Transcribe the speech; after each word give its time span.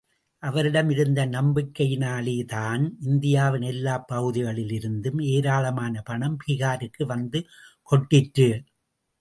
அவரிடம் 0.43 0.89
இருந்த 0.89 1.25
நம்பிக்கையினாலேதான் 1.25 2.89
இந்தியாவின் 3.01 3.61
எல்லா 3.61 4.05
பகுதிகளிலிருந்தும் 4.07 5.19
ஏராளமான 5.19 6.01
பணம் 6.01 6.37
பீகாருக்கு 6.47 7.05
வந்து 7.05 7.41
கொட்டிற்று. 7.91 8.49